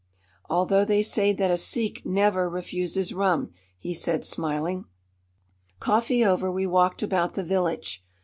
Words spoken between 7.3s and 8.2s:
the village.